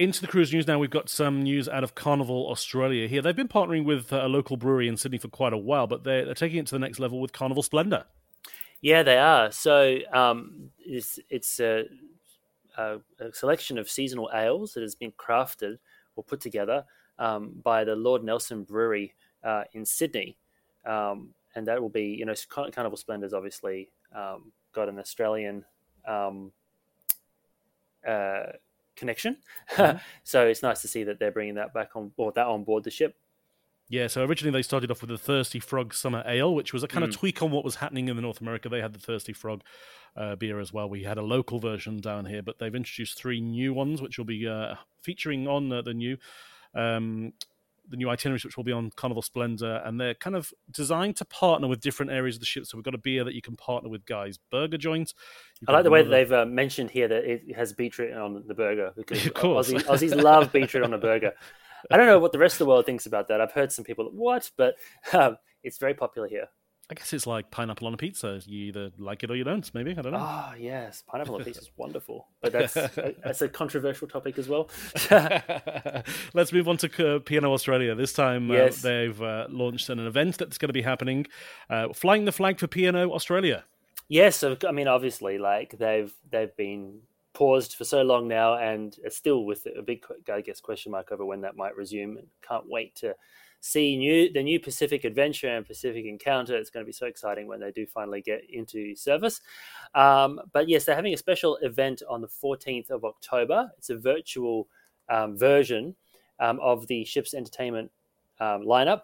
[0.00, 0.78] into the cruise news now.
[0.78, 3.20] We've got some news out of Carnival Australia here.
[3.20, 6.04] They've been partnering with uh, a local brewery in Sydney for quite a while, but
[6.04, 8.04] they're, they're taking it to the next level with Carnival Splendor.
[8.80, 9.52] Yeah, they are.
[9.52, 11.84] So um, it's it's a,
[12.78, 15.76] a, a selection of seasonal ales that has been crafted
[16.16, 16.84] or put together
[17.18, 20.38] um, by the Lord Nelson Brewery uh, in Sydney,
[20.86, 25.62] um, and that will be you know Car- Carnival Splendor's obviously um, got an Australian
[26.08, 26.52] um,
[28.08, 28.44] uh,
[29.00, 29.38] connection,
[30.22, 32.84] so it's nice to see that they're bringing that back on board that on board
[32.84, 33.16] the ship.
[33.90, 36.88] Yeah, so originally they started off with the Thirsty Frog Summer Ale, which was a
[36.88, 38.68] kind of tweak on what was happening in the North America.
[38.68, 39.62] They had the Thirsty Frog
[40.16, 40.88] uh, beer as well.
[40.88, 44.24] We had a local version down here, but they've introduced three new ones, which will
[44.24, 46.18] be uh, featuring on uh, the new
[46.72, 47.32] um,
[47.90, 51.24] the new itineraries, which will be on Carnival Splendor, and they're kind of designed to
[51.24, 52.66] partner with different areas of the ship.
[52.66, 55.12] So we've got a beer that you can partner with Guy's Burger Joint.
[55.66, 58.54] I like the way that they've uh, mentioned here that it has beetroot on the
[58.54, 59.70] burger because Of course.
[59.70, 61.32] Aussies, Aussies love beetroot on a burger.
[61.90, 63.40] I don't know what the rest of the world thinks about that.
[63.40, 64.74] I've heard some people what, but
[65.12, 66.48] um, it's very popular here.
[66.90, 68.40] I guess it's like pineapple on a pizza.
[68.44, 69.72] You either like it or you don't.
[69.74, 70.18] Maybe I don't know.
[70.20, 72.74] Ah, yes, pineapple on a pizza is wonderful, but that's
[73.24, 74.68] that's a controversial topic as well.
[76.34, 77.94] Let's move on to uh, P&O Australia.
[77.94, 81.26] This time uh, they've uh, launched an event that's going to be happening,
[81.68, 83.64] uh, flying the flag for P&O Australia.
[84.08, 87.02] Yes, so, I mean, obviously, like they've they've been
[87.34, 91.12] paused for so long now, and it's still with a big, I guess, question mark
[91.12, 92.18] over when that might resume.
[92.42, 93.14] Can't wait to
[93.60, 96.56] see new the new Pacific Adventure and Pacific Encounter.
[96.56, 99.40] It's going to be so exciting when they do finally get into service.
[99.94, 103.70] Um, but yes, they're having a special event on the 14th of October.
[103.78, 104.68] It's a virtual
[105.08, 105.94] um, version
[106.38, 107.90] um, of the ship's entertainment
[108.40, 109.02] um, lineup.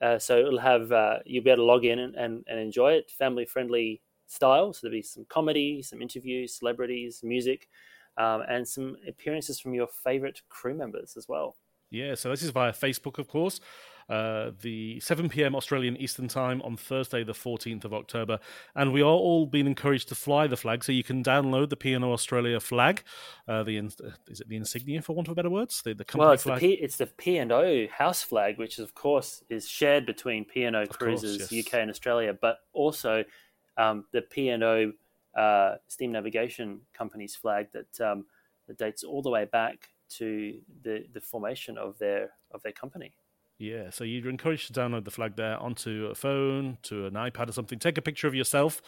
[0.00, 2.92] Uh, so it'll have uh, you'll be able to log in and, and, and enjoy
[2.92, 4.72] it, family friendly style.
[4.72, 7.68] So there'll be some comedy, some interviews, celebrities, music,
[8.18, 11.56] um, and some appearances from your favorite crew members as well.
[11.90, 13.60] Yeah, so this is via Facebook, of course.
[14.08, 15.56] Uh, the 7 p.m.
[15.56, 18.38] Australian Eastern Time on Thursday, the 14th of October.
[18.74, 21.76] And we are all being encouraged to fly the flag, so you can download the
[21.76, 23.02] P&O Australia flag.
[23.48, 25.82] Uh, the uh, Is it the insignia, for want of better words?
[25.82, 26.60] The, the company Well, it's flag.
[26.60, 30.44] the P, it's the P and O house flag, which of course is shared between
[30.44, 31.66] P and O course, Cruises yes.
[31.66, 33.24] UK and Australia, but also
[33.76, 34.92] um, the P and O
[35.36, 38.24] uh, Steam Navigation Company's flag that um,
[38.68, 43.14] that dates all the way back to the, the formation of their of their company.
[43.58, 47.48] Yeah, so you're encouraged to download the flag there onto a phone, to an iPad
[47.48, 47.78] or something.
[47.78, 48.82] Take a picture of yourself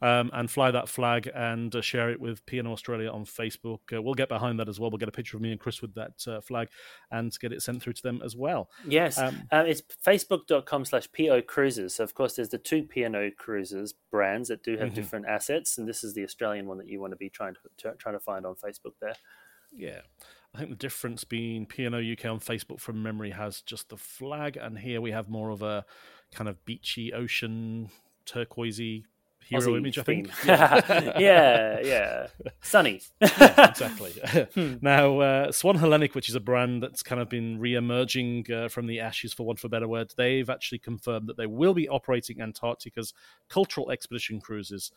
[0.00, 3.80] um, and fly that flag and uh, share it with P&O Australia on Facebook.
[3.94, 4.88] Uh, we'll get behind that as well.
[4.90, 6.68] We'll get a picture of me and Chris with that uh, flag
[7.10, 8.70] and get it sent through to them as well.
[8.88, 11.96] Yes, Um, uh, it's facebook.com slash PO Cruises.
[11.96, 14.94] So, of course, there's the two P&O Cruises brands that do have Mhm.
[14.94, 17.60] different assets, and this is the Australian one that you want to be trying to,
[17.76, 19.16] to trying to find on Facebook there.
[19.70, 20.00] Yeah.
[20.54, 24.56] I think the difference being P&O UK on Facebook from memory has just the flag,
[24.56, 25.84] and here we have more of a
[26.32, 27.90] kind of beachy, ocean,
[28.24, 29.04] turquoisey
[29.44, 30.32] hero Aussie image, I think.
[30.32, 30.48] theme.
[31.18, 32.26] yeah, yeah.
[32.62, 33.00] Sunny.
[33.20, 34.12] exactly.
[34.80, 38.86] now, uh, Swan Hellenic, which is a brand that's kind of been re-emerging uh, from
[38.86, 41.88] the ashes, for want of a better word, they've actually confirmed that they will be
[41.88, 43.12] operating Antarctica's
[43.48, 44.90] cultural expedition cruises.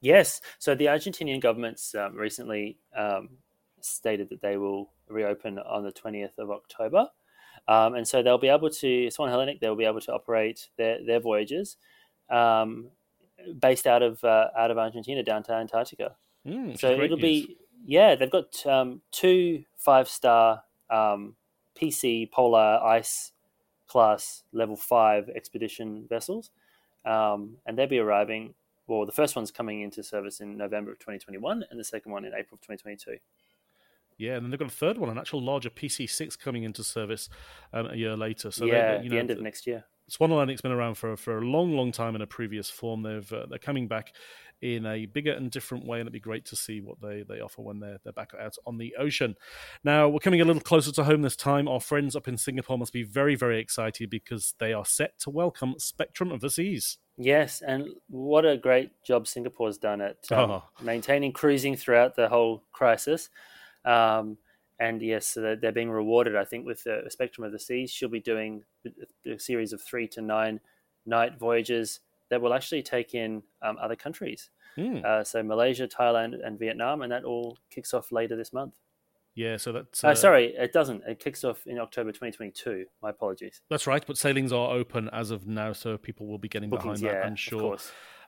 [0.00, 0.40] Yes.
[0.58, 3.30] So the Argentinian government's um, recently um,
[3.84, 7.08] stated that they will reopen on the 20th of October.
[7.68, 11.04] Um, and so they'll be able to, Swan Hellenic, they'll be able to operate their,
[11.04, 11.76] their voyages
[12.30, 12.88] um,
[13.60, 16.16] based out of uh, out of Argentina down to Antarctica.
[16.46, 17.46] Mm, so it'll news.
[17.46, 21.36] be, yeah, they've got um, two five star um,
[21.80, 23.32] PC polar ice
[23.86, 26.50] class level five expedition vessels.
[27.04, 28.54] Um, and they'll be arriving.
[28.86, 32.24] Well, the first one's coming into service in November of 2021, and the second one
[32.24, 33.16] in April of 2022.
[34.18, 37.28] Yeah, and then they've got a third one, an actual larger PC6 coming into service
[37.72, 38.50] um, a year later.
[38.50, 39.84] So yeah, you the end of next year.
[40.08, 43.02] Swan Hellenic's been around for for a long, long time in a previous form.
[43.02, 44.14] They've uh, they're coming back
[44.60, 47.40] in a bigger and different way, and it'd be great to see what they, they
[47.40, 49.36] offer when they're they're back out on the ocean.
[49.84, 51.68] Now we're coming a little closer to home this time.
[51.68, 55.30] Our friends up in Singapore must be very very excited because they are set to
[55.30, 56.98] welcome Spectrum of the Seas.
[57.16, 60.64] Yes, and what a great job Singapore's done at um, Oh.
[60.82, 63.30] maintaining cruising throughout the whole crisis.
[63.84, 64.38] Um,
[64.78, 67.90] and yes, so they're, they're being rewarded, I think, with the Spectrum of the Seas.
[67.90, 68.64] She'll be doing
[69.26, 70.60] a series of three to nine
[71.06, 74.50] night voyages that will actually take in um, other countries.
[74.74, 75.00] Hmm.
[75.04, 78.74] Uh, so Malaysia, Thailand, and Vietnam, and that all kicks off later this month.
[79.34, 81.04] Yeah, so that's Uh, sorry, it doesn't.
[81.06, 82.86] It kicks off in October 2022.
[83.02, 83.62] My apologies.
[83.70, 87.00] That's right, but sailings are open as of now, so people will be getting Bookings,
[87.00, 87.78] behind that, yeah, I'm of sure.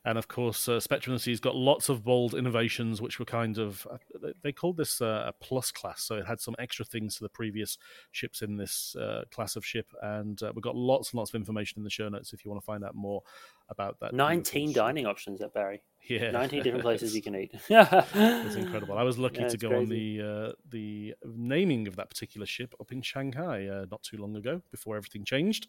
[0.07, 3.57] And of course, uh, Spectrum of Sea's got lots of bold innovations, which were kind
[3.57, 3.97] of uh,
[4.43, 7.29] they- called this uh, a plus class, so it had some extra things to the
[7.31, 7.79] previous
[8.12, 11.37] ships in this uh, class of ship, and uh, we've got lots and lots of
[11.37, 13.23] information in the show notes if you want to find out more
[13.71, 14.12] about that.
[14.12, 14.75] 19 beautiful ship.
[14.75, 15.83] dining options at Barry.
[16.07, 16.31] Yeah.
[16.33, 17.53] 19 different places you can eat.
[17.71, 18.99] It's incredible.
[18.99, 22.75] I was lucky Yeah, to go on the uh, the naming of that particular ship
[22.79, 25.67] up in Shanghai uh, not too long ago, before everything changed.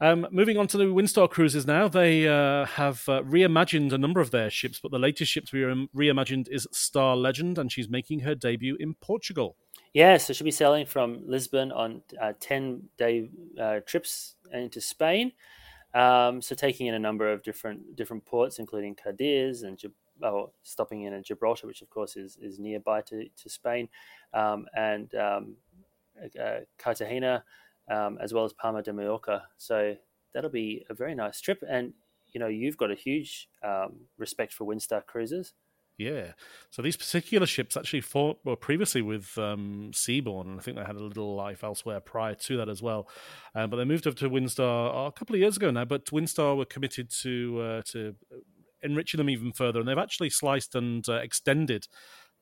[0.00, 4.20] Um, moving on to the Windstar cruises now, they uh, have uh, reimagined a number
[4.20, 7.70] of their ships, but the latest ship to be re- reimagined is Star Legend, and
[7.70, 9.56] she's making her debut in Portugal.
[9.92, 13.30] Yeah, so she'll be sailing from Lisbon on uh, 10 day
[13.60, 15.32] uh, trips into Spain.
[15.94, 19.80] Um, so taking in a number of different different ports, including Cadiz and
[20.24, 23.88] oh, stopping in at Gibraltar, which of course is, is nearby to, to Spain,
[24.32, 25.54] um, and um,
[26.40, 27.44] uh, Cartagena,
[27.90, 29.44] um, as well as Palma de Mallorca.
[29.56, 29.96] So
[30.32, 31.62] that'll be a very nice trip.
[31.68, 31.92] And
[32.32, 35.52] you know, you've got a huge um, respect for Windstar cruises.
[35.96, 36.32] Yeah.
[36.70, 40.96] So these particular ships actually fought previously with um, Seabourn, and I think they had
[40.96, 43.08] a little life elsewhere prior to that as well.
[43.54, 45.84] Um, but they moved over to Windstar a couple of years ago now.
[45.84, 48.16] But Windstar were committed to uh, to
[48.82, 51.86] enriching them even further, and they've actually sliced and uh, extended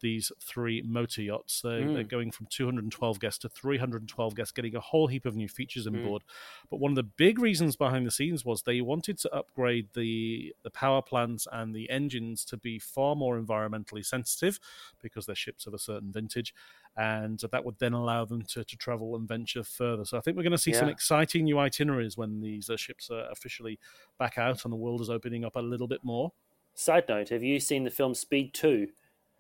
[0.02, 1.62] these three motor yachts.
[1.62, 1.94] They, Mm.
[1.94, 5.86] They're going from 212 guests to 312 guests, getting a whole heap of new features
[5.86, 6.04] on Mm.
[6.04, 6.22] board.
[6.70, 10.54] But one of the big reasons behind the scenes was they wanted to upgrade the
[10.62, 14.60] the power plants and the engines to be far more environmentally sensitive
[15.00, 16.54] because their ships of a certain vintage.
[16.96, 20.04] And that would then allow them to, to travel and venture further.
[20.04, 23.10] So I think we're going to see some exciting new itineraries when these uh, ships
[23.10, 23.78] are officially
[24.18, 26.32] back out and the world is opening up a little bit more.
[26.74, 28.88] Side note: Have you seen the film Speed Two?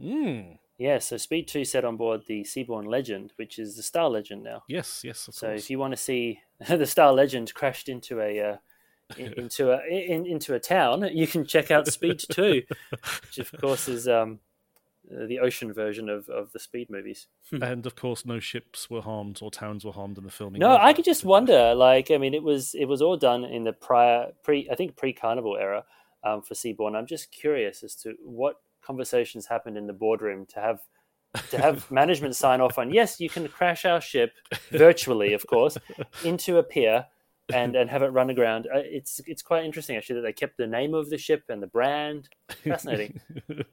[0.02, 0.58] Mm.
[0.78, 4.42] Yeah, so Speed 2 set on board the Seabourn Legend, which is the Star Legend
[4.42, 4.64] now.
[4.68, 5.60] Yes, yes, of So course.
[5.62, 8.56] if you want to see the Star Legend crashed into a uh,
[9.16, 12.62] into a in, into a town, you can check out Speed 2,
[13.22, 14.40] which of course is um,
[15.08, 17.26] the ocean version of, of the Speed movies.
[17.52, 20.60] and of course, no ships were harmed or towns were harmed in the filming.
[20.60, 21.74] No, I could just wonder.
[21.74, 24.96] Like, I mean, it was it was all done in the prior pre, I think
[24.96, 25.84] pre Carnival era
[26.24, 26.96] um, for Seabourn.
[26.96, 30.80] I'm just curious as to what conversations happened in the boardroom to have
[31.50, 32.92] to have management sign off on.
[32.92, 34.32] Yes, you can crash our ship
[34.70, 35.78] virtually, of course,
[36.24, 37.06] into a pier
[37.52, 38.66] and and have it run aground.
[38.72, 41.62] Uh, It's it's quite interesting actually that they kept the name of the ship and
[41.62, 42.28] the brand.
[42.64, 43.20] Fascinating.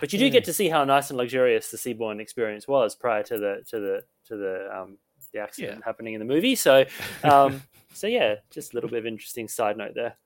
[0.00, 3.22] But you do get to see how nice and luxurious the Seabourn experience was prior
[3.22, 4.98] to the to the to the um,
[5.32, 6.56] the accident happening in the movie.
[6.56, 6.84] So,
[7.22, 7.62] um,
[7.94, 10.16] so yeah, just a little bit of interesting side note there.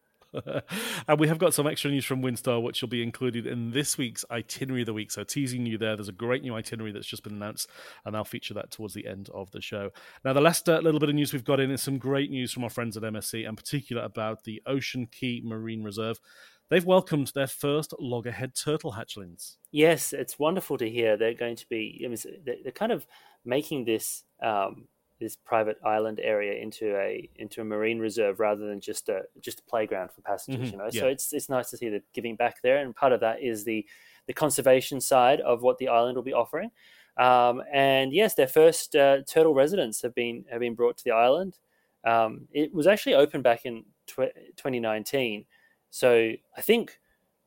[1.09, 3.97] and we have got some extra news from Windstar, which will be included in this
[3.99, 5.11] week's itinerary of the week.
[5.11, 7.71] So, teasing you there, there's a great new itinerary that's just been announced,
[8.05, 9.91] and I'll feature that towards the end of the show.
[10.25, 12.53] Now, the last uh, little bit of news we've got in is some great news
[12.53, 16.21] from our friends at MSC, in particular about the Ocean Cay Marine Reserve.
[16.69, 19.57] They've welcomed their first loggerhead turtle hatchlings.
[19.71, 22.07] Yes, it's wonderful to hear they're going to be.
[22.45, 23.07] They're kind of
[23.45, 28.81] making this um, this private island area into a into a marine reserve rather than
[28.81, 30.69] just a just a playground for passengers.
[30.69, 31.01] Mhm, You know, yeah.
[31.03, 33.65] so it's it's nice to see the giving back there, and part of that is
[33.65, 33.87] the
[34.27, 36.71] the conservation side of what the island will be offering.
[37.17, 41.13] Um, and yes, their first uh, turtle residents have been have been brought to the
[41.13, 41.59] island.
[42.05, 45.47] Um, it was actually opened back in tw- 2019,
[45.91, 47.01] so I think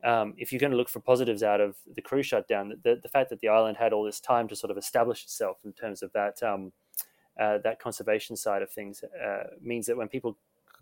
[0.03, 3.09] um, if you're going to look for positives out of the cruise shutdown, the, the
[3.09, 6.01] fact that the island had all this time to sort of establish itself in terms
[6.01, 6.71] of that um,
[7.63, 10.37] that conservation side of things uh, means that when people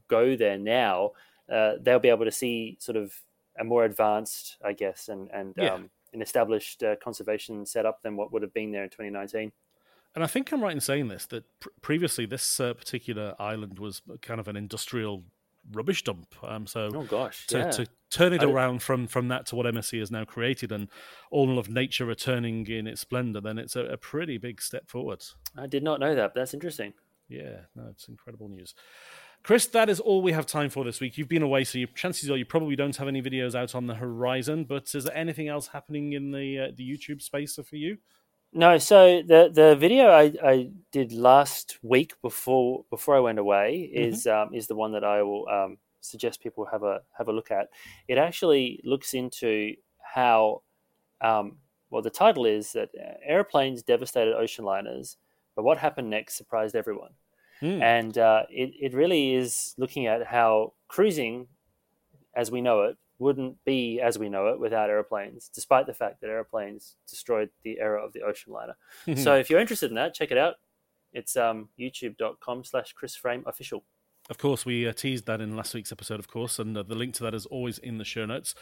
[0.08, 1.12] go there now,
[1.52, 3.14] uh, they'll be able to see sort of
[3.60, 5.74] a more advanced, I guess, and and Yeah.
[5.76, 9.52] um, an established uh, conservation setup than what would have been there in 2019.
[10.16, 13.78] And I think I'm right in saying this that pr- previously this uh, particular island
[13.78, 15.24] was kind of an industrial
[15.72, 16.34] rubbish dump.
[16.44, 17.72] Um, so Oh gosh, to, yeah.
[17.72, 20.88] to turn it I- around from from that to what MSC has now created and
[21.32, 25.24] all of nature returning in its splendor, then it's a, a pretty big step forward.
[25.58, 26.34] I did not know that.
[26.34, 26.94] But that's interesting.
[27.30, 28.74] Yeah, no, it's incredible news.
[29.44, 31.18] Chris, that is all we have time for this week.
[31.18, 33.86] You've been away, so you, chances are you probably don't have any videos out on
[33.88, 34.64] the horizon.
[34.66, 37.98] But is there anything else happening in the uh, the YouTube space for you?
[38.54, 43.90] No, so the the video I, I did last week before before I went away
[43.94, 47.34] is um, is the one that I will um, suggest people have a have a
[47.34, 47.68] look at.
[48.08, 50.64] It actually looks into how
[51.22, 51.58] um,
[51.90, 55.18] well the title is that uh, airplanes devastated ocean liners,
[55.56, 57.12] but what happened next surprised everyone.
[57.60, 57.82] Hmm.
[57.82, 61.48] And uh, it it really is looking at how cruising,
[62.36, 66.22] as we know it, wouldn't be as we know it without airplanes, despite the fact
[66.22, 68.76] that airplanes destroyed the era of the ocean liner.
[69.16, 70.56] so if you're interested in that, check it out.
[71.14, 73.84] It's um, youtube.com slash Chris Frame official.
[74.30, 76.96] Of course, we uh, teased that in last week's episode, of course, and uh, the
[76.96, 78.56] link to that is always in the show notes.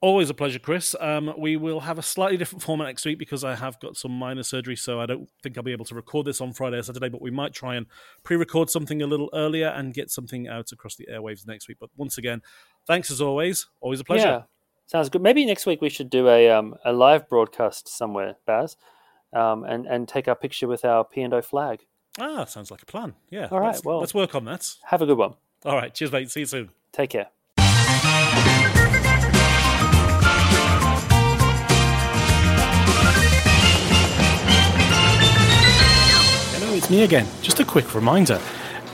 [0.00, 0.96] Always a pleasure, Chris.
[0.98, 4.10] Um, we will have a slightly different format next week because I have got some
[4.10, 6.82] minor surgery, so I don't think I'll be able to record this on Friday or
[6.82, 7.86] Saturday, but we might try and
[8.22, 11.76] pre record something a little earlier and get something out across the airwaves next week.
[11.78, 12.40] But once again,
[12.86, 13.66] thanks as always.
[13.80, 14.26] Always a pleasure.
[14.28, 14.42] Yeah,
[14.86, 15.22] sounds good.
[15.22, 18.76] Maybe next week we should do a um, a live broadcast somewhere, Baz,
[19.32, 21.84] um, and and take our picture with our P and O flag.
[22.20, 23.14] Ah, sounds like a plan.
[23.30, 23.48] Yeah.
[23.50, 24.74] All right, let's, well- let's work on that.
[24.84, 25.34] Have a good one.
[25.64, 25.94] All right.
[25.94, 26.30] Cheers, mate.
[26.30, 26.70] See you soon.
[26.92, 27.28] Take care.
[36.54, 37.26] Hello, it's me again.
[37.42, 38.40] Just a quick reminder.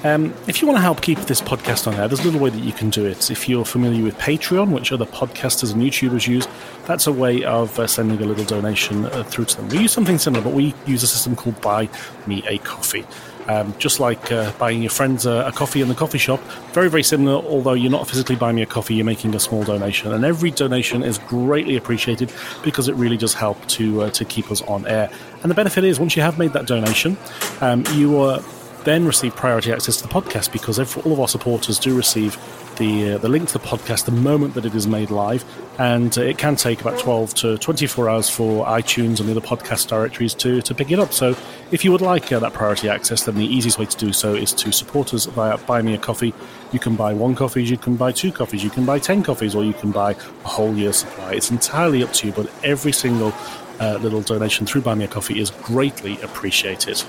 [0.05, 2.51] Um, if you want to help keep this podcast on air, there's a little way
[2.51, 3.31] that you can do it.
[3.33, 6.47] If you're familiar with Patreon, which other podcasters and YouTubers use,
[6.87, 9.69] that's a way of uh, sending a little donation uh, through to them.
[9.69, 11.89] We use something similar, but we use a system called Buy
[12.29, 13.05] Me a Coffee.
[13.49, 16.39] Um, just like uh, buying your friends a, a coffee in the coffee shop,
[16.75, 17.43] very, very similar.
[17.43, 20.51] Although you're not physically buying me a coffee, you're making a small donation, and every
[20.51, 22.31] donation is greatly appreciated
[22.63, 25.11] because it really does help to uh, to keep us on air.
[25.43, 27.17] And the benefit is, once you have made that donation,
[27.63, 28.43] um, you uh,
[28.89, 32.37] then receive priority access to the podcast because every, all of our supporters do receive
[32.77, 35.45] the uh, the link to the podcast the moment that it is made live,
[35.79, 39.41] and uh, it can take about 12 to 24 hours for iTunes and the other
[39.41, 41.13] podcast directories to, to pick it up.
[41.13, 41.37] So,
[41.71, 44.35] if you would like uh, that priority access, then the easiest way to do so
[44.35, 46.33] is to support us via Buy Me a Coffee.
[46.73, 49.55] You can buy one coffee, you can buy two coffees, you can buy 10 coffees,
[49.55, 51.33] or you can buy a whole year's supply.
[51.33, 53.35] It's entirely up to you, but every single
[53.81, 57.03] uh, little donation through Buy Me a Coffee is greatly appreciated.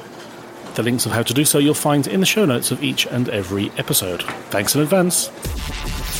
[0.75, 3.05] The links of how to do so you'll find in the show notes of each
[3.07, 4.23] and every episode.
[4.49, 5.27] Thanks in advance.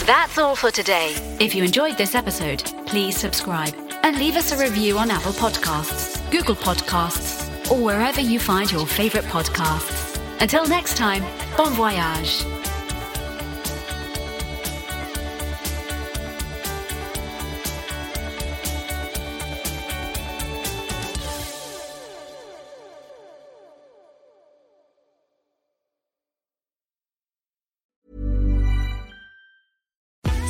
[0.05, 1.13] That's all for today.
[1.39, 6.19] If you enjoyed this episode, please subscribe and leave us a review on Apple Podcasts,
[6.31, 10.19] Google Podcasts, or wherever you find your favorite podcasts.
[10.41, 11.23] Until next time,
[11.55, 12.58] bon voyage.